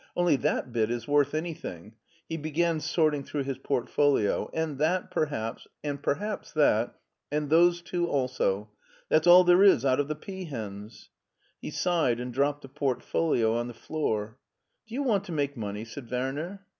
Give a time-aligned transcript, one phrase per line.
[0.15, 1.93] Only that bit is worth anything
[2.31, 6.95] "—^he began sorting through his portfolio—'' and that, perhaps, and perhaps that,
[7.31, 8.71] and those two also.
[9.09, 11.09] That's all there is out of the peahens."
[11.61, 14.39] He sighed and dropped the portfolio on the floor."
[14.87, 16.65] Do you want to make money?" said Werner.